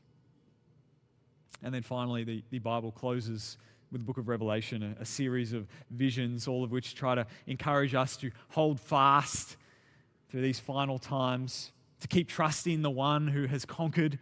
[1.62, 3.58] And then finally, the, the Bible closes
[3.92, 7.26] with the book of Revelation, a, a, series of visions, all of which try to
[7.46, 9.58] encourage us to hold fast
[10.30, 14.18] through these final times, to keep trusting the one who has conquered.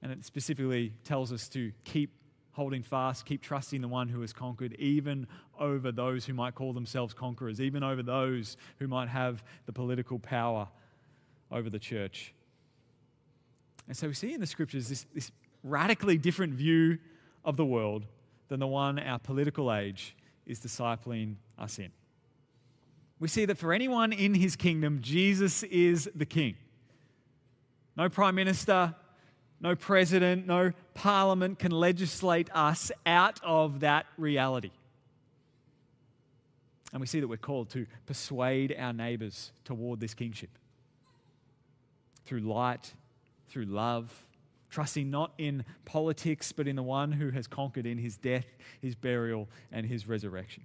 [0.00, 2.14] And it specifically tells us to keep
[2.56, 5.26] holding fast, keep trusting the one who has conquered, even
[5.60, 10.18] over those who might call themselves conquerors, even over those who might have the political
[10.18, 10.66] power
[11.52, 12.32] over the church.
[13.86, 15.30] And so we see in the scriptures this, this
[15.62, 16.98] radically different view
[17.44, 18.06] of the world
[18.48, 20.16] than the one our political age
[20.46, 21.90] is discipling us in.
[23.18, 26.56] We see that for anyone in his kingdom, Jesus is the king.
[27.96, 28.94] No prime minister,
[29.60, 34.70] no president, no parliament can legislate us out of that reality.
[36.92, 40.50] And we see that we're called to persuade our neighbors toward this kingship
[42.24, 42.92] through light
[43.48, 44.24] through love,
[44.70, 48.46] trusting not in politics, but in the one who has conquered in his death,
[48.82, 50.64] his burial, and his resurrection.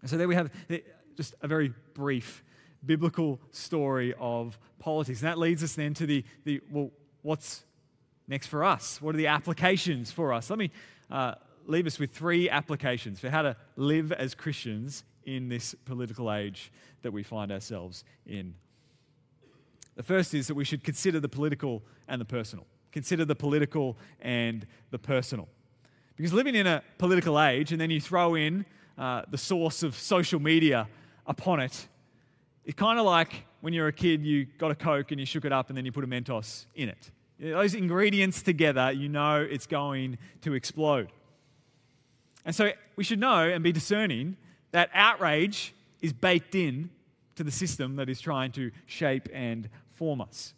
[0.00, 0.50] And so there we have
[1.16, 2.42] just a very brief
[2.86, 5.20] biblical story of politics.
[5.20, 6.90] And that leads us then to the, the well,
[7.22, 7.64] what's
[8.28, 9.00] next for us?
[9.00, 10.50] What are the applications for us?
[10.50, 10.70] Let me
[11.10, 11.34] uh,
[11.66, 16.72] leave us with three applications for how to live as Christians in this political age
[17.02, 18.54] that we find ourselves in.
[19.96, 22.66] The first is that we should consider the political and the personal.
[22.92, 25.48] Consider the political and the personal.
[26.16, 28.64] Because living in a political age, and then you throw in
[28.98, 30.88] uh, the source of social media
[31.26, 31.88] upon it,
[32.64, 35.44] it's kind of like when you're a kid, you got a Coke and you shook
[35.44, 37.10] it up and then you put a Mentos in it.
[37.38, 41.10] Those ingredients together, you know it's going to explode.
[42.44, 44.36] And so we should know and be discerning
[44.72, 46.90] that outrage is baked in
[47.36, 50.54] to the system that is trying to shape and form us.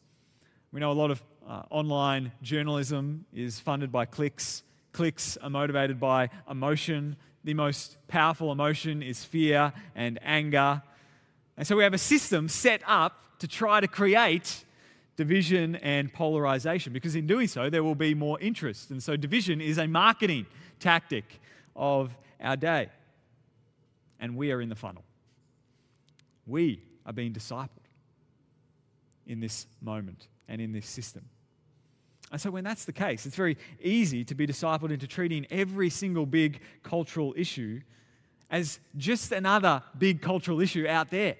[0.72, 4.62] We know a lot of uh, online journalism is funded by clicks.
[4.92, 7.16] Clicks are motivated by emotion.
[7.44, 10.82] The most powerful emotion is fear and anger.
[11.56, 14.64] And so we have a system set up to try to create
[15.16, 18.90] division and polarization because in doing so, there will be more interest.
[18.90, 20.46] And so division is a marketing
[20.80, 21.40] tactic
[21.76, 22.88] of our day.
[24.20, 25.04] And we are in the funnel.
[26.46, 27.68] We are being discipled
[29.26, 31.24] in this moment and in this system.
[32.30, 35.90] And so, when that's the case, it's very easy to be discipled into treating every
[35.90, 37.80] single big cultural issue
[38.52, 41.36] as just another big cultural issue out there,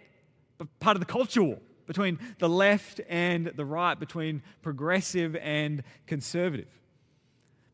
[0.57, 5.83] but part of the culture war between the left and the right, between progressive and
[6.07, 6.68] conservative.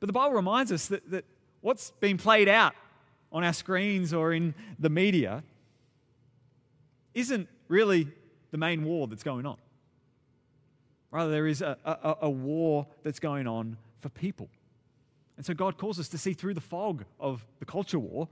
[0.00, 1.24] But the Bible reminds us that, that
[1.60, 2.74] what's being played out
[3.30, 5.44] on our screens or in the media
[7.14, 8.08] isn't really
[8.50, 9.56] the main war that's going on.
[11.12, 14.48] Rather, there is a, a, a war that's going on for people.
[15.36, 18.28] And so God calls us to see through the fog of the culture war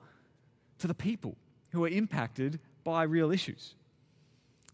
[0.78, 1.36] to the people
[1.70, 3.74] who are impacted by real issues.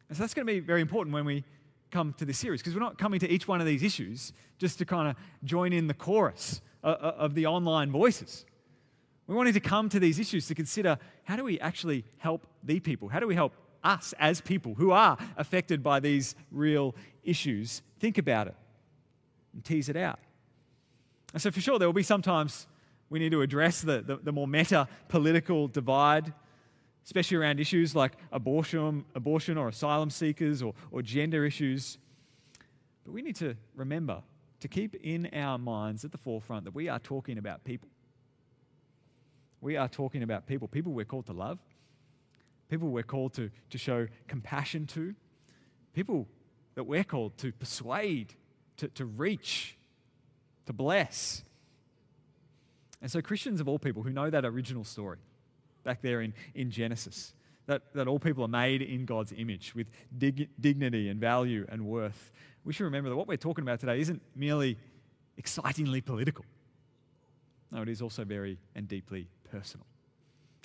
[0.08, 1.44] And so that's going to be very important when we
[1.90, 4.78] come to this series because we're not coming to each one of these issues just
[4.78, 8.44] to kind of join in the chorus of the online voices.
[9.26, 12.80] We wanted to come to these issues to consider how do we actually help the
[12.80, 13.08] people?
[13.08, 18.18] How do we help us as people who are affected by these real issues think
[18.18, 18.54] about it
[19.52, 20.18] and tease it out.
[21.32, 22.66] And so, for sure, there will be sometimes
[23.12, 26.32] we need to address the, the, the more meta political divide,
[27.04, 31.98] especially around issues like abortion, abortion or asylum seekers or, or gender issues.
[33.04, 34.22] But we need to remember
[34.60, 37.90] to keep in our minds at the forefront that we are talking about people.
[39.60, 41.58] We are talking about people, people we're called to love,
[42.70, 45.14] people we're called to, to show compassion to,
[45.92, 46.26] people
[46.76, 48.32] that we're called to persuade,
[48.78, 49.76] to, to reach,
[50.64, 51.44] to bless.
[53.02, 55.18] And so, Christians of all people who know that original story
[55.82, 57.34] back there in, in Genesis,
[57.66, 61.84] that, that all people are made in God's image with dig, dignity and value and
[61.84, 62.32] worth,
[62.64, 64.78] we should remember that what we're talking about today isn't merely
[65.36, 66.44] excitingly political.
[67.72, 69.86] No, it is also very and deeply personal.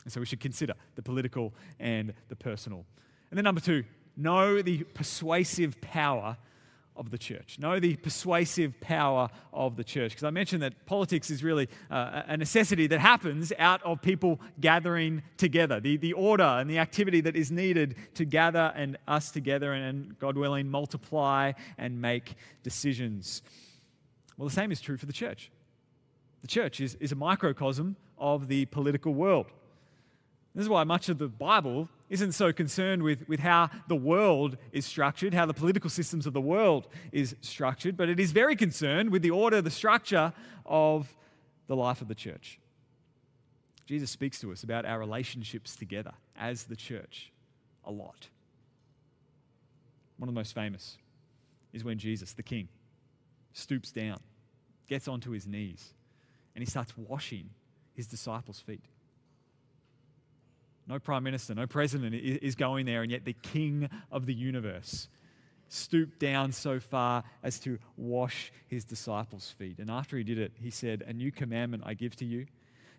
[0.04, 2.86] And so we should consider the political and the personal.
[3.32, 3.84] And then, number two,
[4.16, 6.38] know the persuasive power
[6.98, 7.58] of the church.
[7.60, 10.12] Know the persuasive power of the church.
[10.12, 14.40] Because I mentioned that politics is really uh, a necessity that happens out of people
[14.60, 19.32] gathering together, the, the order and the activity that is needed to gather and us
[19.32, 23.42] together and, God willing, multiply and make decisions.
[24.38, 25.52] Well, the same is true for the church.
[26.42, 29.48] The church is, is a microcosm of the political world.
[30.58, 34.58] This is why much of the Bible isn't so concerned with, with how the world
[34.72, 38.56] is structured, how the political systems of the world is structured, but it is very
[38.56, 40.34] concerned with the order, the structure
[40.66, 41.16] of
[41.68, 42.60] the life of the church.
[43.86, 47.32] Jesus speaks to us about our relationships together as the church
[47.86, 48.28] a lot.
[50.18, 50.98] One of the most famous
[51.72, 52.68] is when Jesus, the king,
[53.54, 54.22] stoops down,
[54.88, 55.94] gets onto his knees,
[56.56, 57.52] and he starts washing
[57.94, 58.86] his disciples' feet.
[60.88, 65.10] No prime minister, no president is going there, and yet the king of the universe
[65.68, 69.80] stooped down so far as to wash his disciples' feet.
[69.80, 72.46] And after he did it, he said, A new commandment I give to you,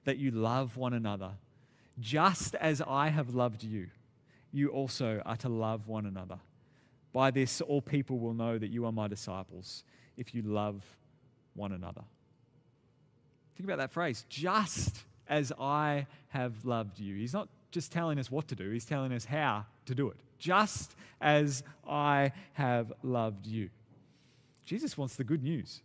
[0.05, 1.31] that you love one another.
[1.99, 3.89] Just as I have loved you,
[4.53, 6.39] you also are to love one another.
[7.13, 9.83] By this, all people will know that you are my disciples,
[10.17, 10.85] if you love
[11.55, 12.03] one another.
[13.57, 17.17] Think about that phrase, just as I have loved you.
[17.17, 20.17] He's not just telling us what to do, He's telling us how to do it.
[20.39, 23.71] Just as I have loved you.
[24.65, 25.83] Jesus wants the good news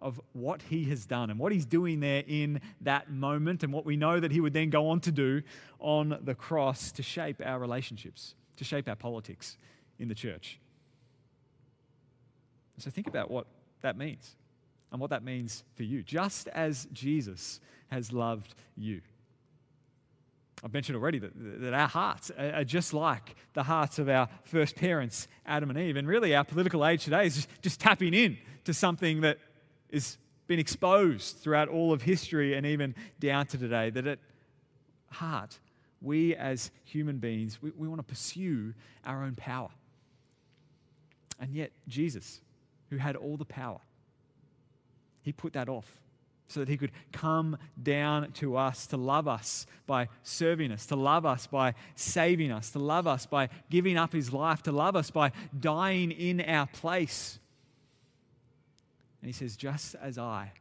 [0.00, 3.86] of what he has done and what he's doing there in that moment and what
[3.86, 5.42] we know that he would then go on to do
[5.78, 9.56] on the cross to shape our relationships, to shape our politics
[10.00, 10.58] in the church.
[12.78, 13.46] So think about what
[13.82, 14.34] that means
[14.90, 19.02] and what that means for you, just as Jesus has loved you.
[20.64, 24.76] I've mentioned already that, that our hearts are just like the hearts of our first
[24.76, 25.96] parents, Adam and Eve.
[25.96, 29.38] And really, our political age today is just, just tapping in to something that
[29.92, 33.90] has been exposed throughout all of history and even down to today.
[33.90, 34.18] That at
[35.10, 35.58] heart,
[36.00, 38.72] we as human beings, we, we want to pursue
[39.04, 39.70] our own power.
[41.40, 42.40] And yet, Jesus,
[42.90, 43.80] who had all the power,
[45.22, 46.01] he put that off
[46.52, 50.96] so that he could come down to us to love us by serving us, to
[50.96, 54.94] love us by saving us, to love us by giving up his life, to love
[54.94, 57.38] us by dying in our place.
[59.20, 60.52] And he says, Just as I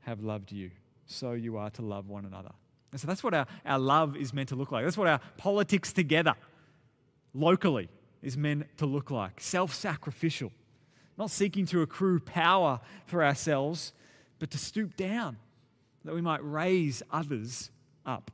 [0.00, 0.70] have loved you,
[1.06, 2.52] so you are to love one another.
[2.92, 4.84] And so that's what our, our love is meant to look like.
[4.84, 6.34] That's what our politics together,
[7.34, 7.88] locally,
[8.22, 10.52] is meant to look like self sacrificial,
[11.18, 13.92] not seeking to accrue power for ourselves
[14.40, 15.36] but to stoop down
[16.04, 17.70] that we might raise others
[18.04, 18.32] up.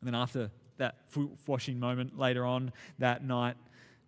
[0.00, 3.56] And then after that foot washing moment later on that night,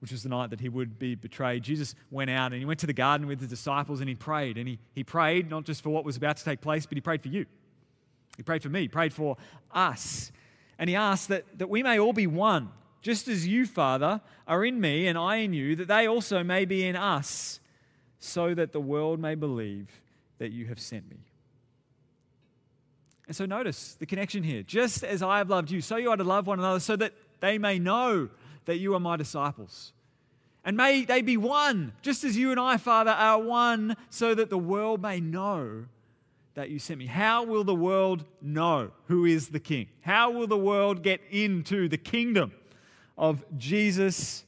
[0.00, 2.80] which was the night that he would be betrayed, Jesus went out and he went
[2.80, 4.56] to the garden with his disciples and he prayed.
[4.56, 7.00] And he, he prayed not just for what was about to take place, but he
[7.00, 7.46] prayed for you.
[8.36, 9.36] He prayed for me, he prayed for
[9.72, 10.32] us.
[10.78, 12.70] And he asked that, that we may all be one,
[13.02, 16.64] just as you, Father, are in me and I in you, that they also may
[16.64, 17.60] be in us
[18.18, 20.00] so that the world may believe
[20.38, 21.18] that you have sent me.
[23.26, 24.62] And so notice the connection here.
[24.62, 27.12] Just as I have loved you, so you are to love one another, so that
[27.40, 28.30] they may know
[28.64, 29.92] that you are my disciples.
[30.64, 34.50] And may they be one, just as you and I, Father, are one, so that
[34.50, 35.84] the world may know
[36.54, 37.06] that you sent me.
[37.06, 39.88] How will the world know who is the King?
[40.00, 42.52] How will the world get into the kingdom
[43.16, 44.44] of Jesus?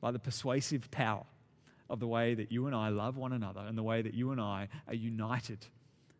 [0.00, 1.24] By the persuasive power
[1.88, 4.32] of the way that you and I love one another and the way that you
[4.32, 5.66] and I are united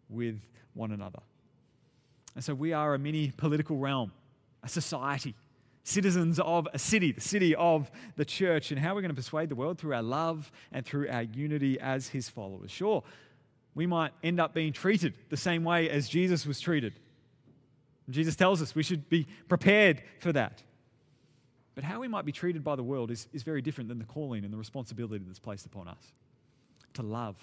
[0.08, 0.40] with
[0.74, 1.20] one another.
[2.34, 4.12] And so we are a mini political realm,
[4.62, 5.34] a society,
[5.82, 9.48] citizens of a city, the city of the church, and how we're going to persuade
[9.48, 12.70] the world through our love and through our unity as his followers.
[12.70, 13.02] Sure,
[13.74, 16.94] we might end up being treated the same way as Jesus was treated.
[18.10, 20.62] Jesus tells us we should be prepared for that.
[21.76, 24.06] But how we might be treated by the world is, is very different than the
[24.06, 26.12] calling and the responsibility that's placed upon us
[26.94, 27.36] to love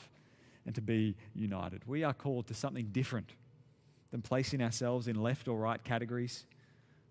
[0.65, 1.83] and to be united.
[1.87, 3.29] We are called to something different
[4.11, 6.45] than placing ourselves in left or right categories.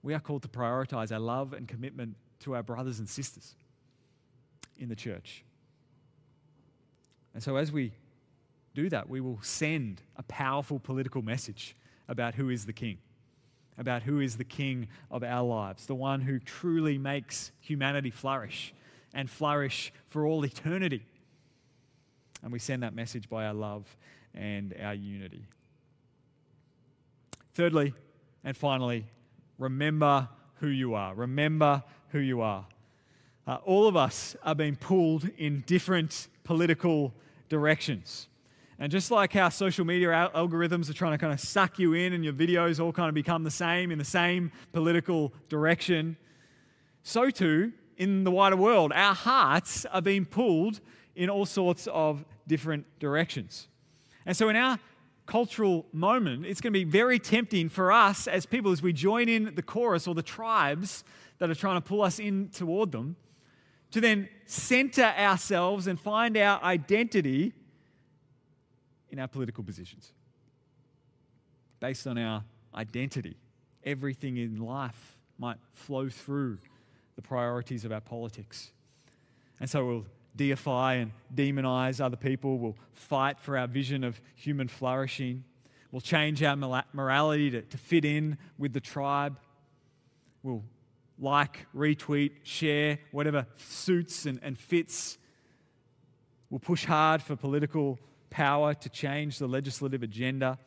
[0.03, 3.55] We are called to prioritize our love and commitment to our brothers and sisters
[4.77, 5.45] in the church.
[7.35, 7.93] And so, as we
[8.75, 11.77] do that, we will send a powerful political message
[12.09, 12.99] about who is the king
[13.79, 18.75] about who is the king of our lives, the one who truly makes humanity flourish
[19.15, 21.07] and flourish for all eternity.
[22.43, 23.97] And we send that message by our love
[24.35, 25.47] and our unity.
[27.55, 27.95] Thirdly,
[28.45, 29.07] and finally,
[29.59, 31.15] remember who you are.
[31.15, 32.67] Remember who you are.
[33.47, 37.13] Uh, all of us are being pulled in different political
[37.49, 38.29] directions.
[38.83, 42.15] And just like how social media algorithms are trying to kind of suck you in
[42.15, 46.17] and your videos all kind of become the same in the same political direction,
[47.05, 50.81] so too in the wider world, our hearts are being pulled
[51.15, 53.69] in all sorts of different directions.
[54.27, 54.81] And so in our
[55.27, 59.29] cultural moment, it's going to be very tempting for us as people, as we join
[59.29, 61.05] in the chorus or the tribes
[61.39, 63.15] that are trying to pull us in toward them,
[63.93, 67.53] to then center ourselves and find our identity
[69.13, 70.13] in our political positions,
[71.79, 72.43] based on our
[72.75, 73.37] identity.
[73.85, 76.59] Everything in life might flow through
[77.15, 78.73] the priorities of our politics.
[79.61, 84.67] And so we'll deify and demonize other people, we'll fight for our vision of human
[84.67, 85.45] flourishing,
[85.91, 86.57] we'll change our
[86.95, 89.37] morality to, to fit in with the tribe,
[90.43, 90.65] we'll
[91.19, 95.19] like, retweet, share, whatever suits and, and fits.
[96.49, 97.99] We'll push hard for political
[98.33, 100.59] power to change the legislative agenda.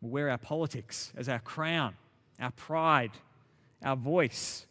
[0.00, 1.94] We'll wear our politics as our crown,
[2.38, 3.12] our pride,
[3.82, 4.66] our voice.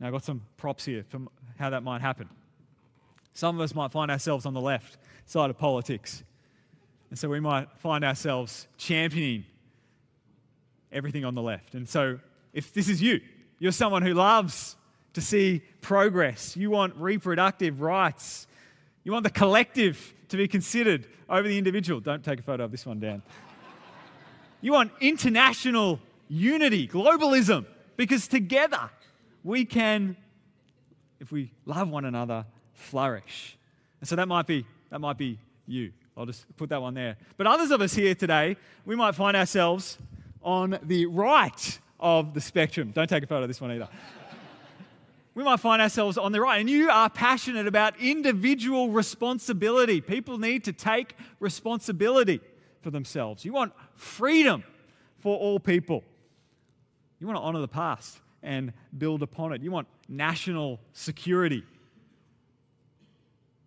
[0.00, 1.20] Now, I've got some props here for
[1.58, 2.28] how that might happen.
[3.34, 4.96] Some of us might find ourselves on the left
[5.26, 6.24] side of politics.
[7.10, 9.44] And so we might find ourselves championing
[10.90, 11.74] everything on the left.
[11.74, 12.18] And so,
[12.54, 13.20] if this is you,
[13.58, 14.76] you're someone who loves
[15.12, 18.46] to see progress, you want reproductive rights,
[19.06, 22.00] you want the collective to be considered over the individual.
[22.00, 23.22] Don't take a photo of this one Dan.
[24.60, 28.90] You want international unity, globalism, because together
[29.44, 30.16] we can,
[31.20, 33.56] if we love one another, flourish.
[34.00, 35.38] And so that might be that might be
[35.68, 35.92] you.
[36.16, 37.16] I'll just put that one there.
[37.36, 39.98] But others of us here today, we might find ourselves
[40.42, 42.90] on the right of the spectrum.
[42.90, 43.88] Don't take a photo of this one either
[45.36, 46.58] we might find ourselves on the right.
[46.58, 50.00] And you are passionate about individual responsibility.
[50.00, 52.40] People need to take responsibility
[52.80, 53.44] for themselves.
[53.44, 54.64] You want freedom
[55.18, 56.02] for all people.
[57.20, 59.60] You want to honor the past and build upon it.
[59.60, 61.64] You want national security.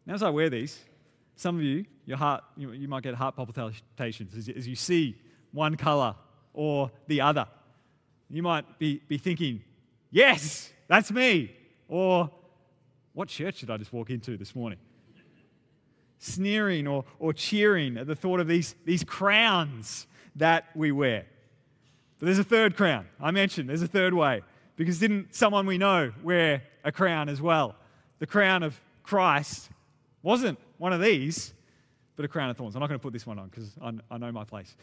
[0.07, 0.79] Now, as I wear these,
[1.35, 5.21] some of you, your heart, you, might get heart palpitations as you, as you see
[5.51, 6.15] one color
[6.51, 7.45] or the other.
[8.27, 9.61] You might be, be thinking,
[10.09, 11.57] yes, that's me.
[11.89, 12.31] Or,
[13.13, 14.79] what church did I just walk into this morning?
[16.19, 21.25] Sneering or, or cheering at the thought of these, these crowns that we wear.
[22.19, 23.07] But there's a third crown.
[23.19, 24.41] I mentioned there's a third way.
[24.75, 27.75] Because didn't someone we know wear a crown as well?
[28.19, 29.69] The crown of Christ
[30.21, 31.53] wasn't one of these,
[32.15, 32.75] but a crown of thorns.
[32.75, 34.75] I'm not going to put this one on because I, I know my place.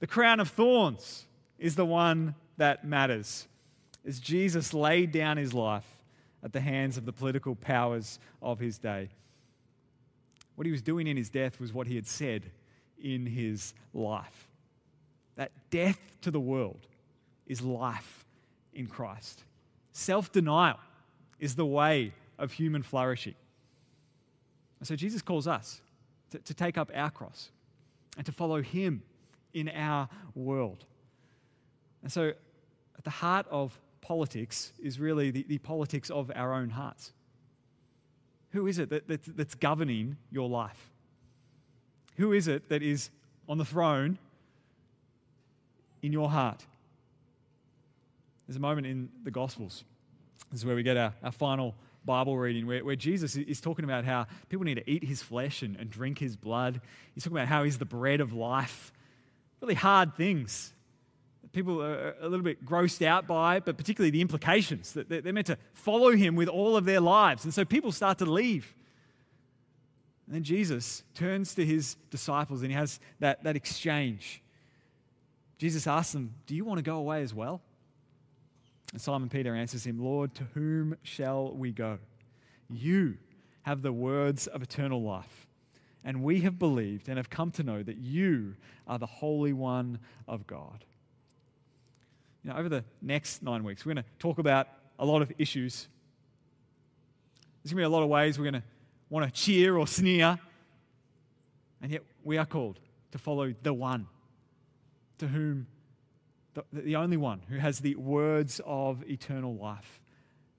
[0.00, 1.26] the crown of thorns
[1.58, 3.46] is the one that matters
[4.06, 5.86] as Jesus laid down his life
[6.42, 9.08] at the hands of the political powers of his day.
[10.54, 12.44] What he was doing in his death was what he had said
[13.02, 14.48] in his life
[15.36, 16.86] that death to the world
[17.46, 18.24] is life
[18.72, 19.44] in Christ.
[19.92, 20.78] Self denial
[21.38, 23.34] is the way of human flourishing.
[24.78, 25.80] And so Jesus calls us
[26.30, 27.50] to, to take up our cross
[28.16, 29.02] and to follow him
[29.52, 30.84] in our world.
[32.02, 32.32] And so,
[32.96, 37.12] at the heart of politics is really the, the politics of our own hearts.
[38.50, 40.92] Who is it that, that's, that's governing your life?
[42.16, 43.10] Who is it that is
[43.48, 44.18] on the throne
[46.02, 46.64] in your heart?
[48.46, 49.82] There's a moment in the Gospels.
[50.52, 53.84] This is where we get our, our final Bible reading where, where Jesus is talking
[53.84, 56.80] about how people need to eat his flesh and, and drink his blood.
[57.12, 58.92] He's talking about how he's the bread of life.
[59.60, 60.72] Really hard things
[61.56, 65.46] people are a little bit grossed out by, but particularly the implications that they're meant
[65.46, 67.44] to follow him with all of their lives.
[67.44, 68.74] And so people start to leave.
[70.26, 74.42] And then Jesus turns to his disciples and he has that, that exchange.
[75.56, 77.62] Jesus asks them, Do you want to go away as well?
[78.92, 81.98] And Simon Peter answers him, Lord, to whom shall we go?
[82.68, 83.16] You
[83.62, 85.46] have the words of eternal life.
[86.04, 90.00] And we have believed and have come to know that you are the Holy One
[90.28, 90.84] of God.
[92.46, 94.68] You know, over the next nine weeks, we're going to talk about
[95.00, 95.88] a lot of issues.
[97.64, 98.68] There's going to be a lot of ways we're going to
[99.10, 100.38] want to cheer or sneer.
[101.82, 102.78] And yet we are called
[103.10, 104.06] to follow the one
[105.18, 105.66] to whom,
[106.54, 110.00] the, the only one who has the words of eternal life.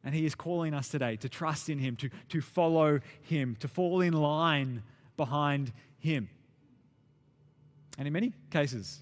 [0.04, 3.70] And he is calling us today to trust in him, to, to follow him, to
[3.70, 4.84] fall in line
[5.16, 6.28] behind him.
[7.98, 9.00] And in many cases,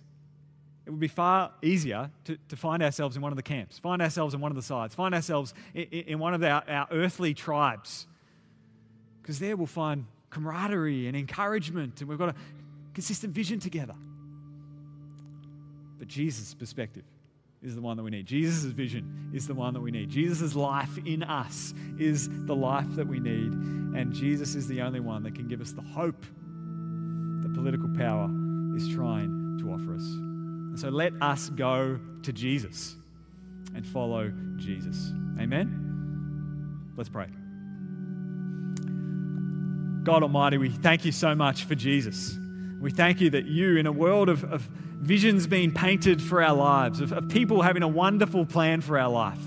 [0.86, 4.02] it would be far easier to, to find ourselves in one of the camps, find
[4.02, 7.34] ourselves in one of the sides, find ourselves in, in one of our, our earthly
[7.34, 8.06] tribes.
[9.22, 12.36] Because there we'll find camaraderie and encouragement, and we've got a
[12.94, 13.96] consistent vision together.
[15.98, 17.04] But Jesus' perspective
[17.64, 18.28] is the one that we need.
[18.28, 20.10] Jesus' vision is the one that we need.
[20.10, 23.54] Jesus' life in us is the life that we need.
[23.98, 26.22] And Jesus is the only one that can give us the hope
[27.42, 28.30] that political power
[28.76, 30.25] is trying to offer us.
[30.76, 32.98] And so let us go to Jesus
[33.76, 35.10] and follow Jesus.
[35.40, 36.92] Amen?
[36.98, 37.28] Let's pray.
[40.04, 42.38] God Almighty, we thank you so much for Jesus.
[42.82, 44.64] We thank you that you, in a world of, of
[45.00, 49.08] visions being painted for our lives, of, of people having a wonderful plan for our
[49.10, 49.40] life.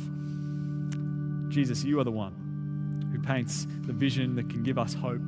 [1.50, 5.20] Jesus, you are the one who paints the vision that can give us hope,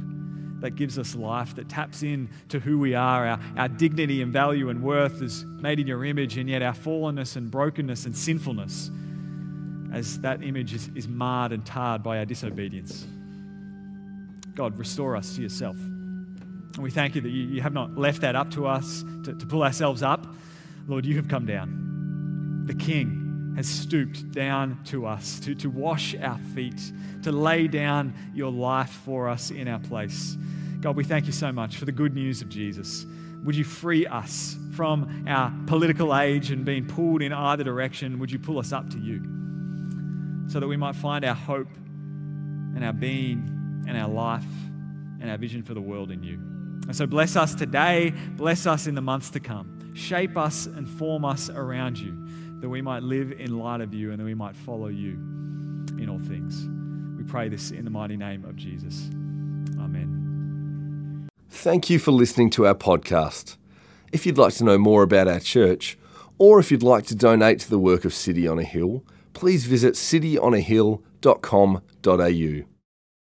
[0.60, 3.26] that gives us life, that taps in to who we are.
[3.26, 6.72] Our, our dignity and value and worth is made in your image, and yet our
[6.74, 8.90] fallenness and brokenness and sinfulness,
[9.92, 13.06] as that image is, is marred and tarred by our disobedience.
[14.54, 15.76] God, restore us to yourself.
[15.76, 19.34] And we thank you that you, you have not left that up to us to,
[19.34, 20.26] to pull ourselves up.
[20.86, 22.64] Lord, you have come down.
[22.66, 23.19] The King
[23.56, 26.92] has stooped down to us to, to wash our feet,
[27.22, 30.36] to lay down your life for us in our place.
[30.80, 33.04] God, we thank you so much for the good news of Jesus.
[33.44, 38.18] Would you free us from our political age and being pulled in either direction?
[38.18, 39.22] Would you pull us up to you
[40.48, 41.68] so that we might find our hope
[42.74, 44.44] and our being and our life
[45.20, 46.34] and our vision for the world in you?
[46.86, 49.92] And so bless us today, bless us in the months to come.
[49.94, 52.26] Shape us and form us around you
[52.60, 55.12] that we might live in light of you and that we might follow you
[55.98, 56.68] in all things.
[57.16, 59.08] We pray this in the mighty name of Jesus.
[59.78, 61.28] Amen.
[61.48, 63.56] Thank you for listening to our podcast.
[64.12, 65.98] If you'd like to know more about our church,
[66.38, 69.66] or if you'd like to donate to the work of City on a Hill, please
[69.66, 72.79] visit cityonahill.com.au.